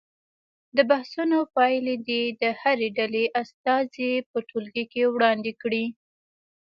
[0.75, 5.85] د بحثونو پایلې دې د هرې ډلې استازي په ټولګي کې وړاندې کړي.